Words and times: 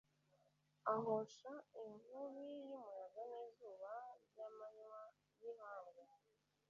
ahosha 0.93 1.51
inkubi 1.83 2.43
y'umuyaga 2.55 3.21
n'izuba 3.31 3.91
ry'amanywa 4.25 4.99
y'ihangu 5.41 6.03